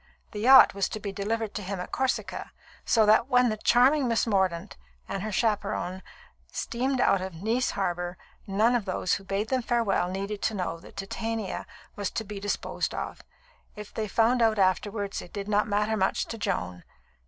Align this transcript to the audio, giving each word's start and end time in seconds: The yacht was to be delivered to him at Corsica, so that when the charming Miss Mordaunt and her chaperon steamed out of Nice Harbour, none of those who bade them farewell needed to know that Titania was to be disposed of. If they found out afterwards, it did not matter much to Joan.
The 0.31 0.39
yacht 0.39 0.73
was 0.73 0.89
to 0.89 0.99
be 0.99 1.11
delivered 1.11 1.53
to 1.53 1.61
him 1.61 1.79
at 1.79 1.91
Corsica, 1.91 2.51
so 2.85 3.05
that 3.05 3.27
when 3.27 3.49
the 3.49 3.57
charming 3.57 4.07
Miss 4.07 4.25
Mordaunt 4.25 4.75
and 5.07 5.21
her 5.21 5.31
chaperon 5.31 6.01
steamed 6.51 6.99
out 6.99 7.21
of 7.21 7.35
Nice 7.43 7.69
Harbour, 7.77 8.17
none 8.47 8.73
of 8.73 8.85
those 8.85 9.13
who 9.13 9.23
bade 9.23 9.49
them 9.49 9.61
farewell 9.61 10.09
needed 10.09 10.41
to 10.41 10.55
know 10.55 10.79
that 10.79 10.97
Titania 10.97 11.67
was 11.95 12.09
to 12.09 12.23
be 12.23 12.39
disposed 12.39 12.95
of. 12.95 13.21
If 13.75 13.93
they 13.93 14.07
found 14.07 14.41
out 14.41 14.57
afterwards, 14.57 15.21
it 15.21 15.31
did 15.33 15.47
not 15.47 15.67
matter 15.67 15.95
much 15.95 16.25
to 16.29 16.37
Joan. 16.39 16.83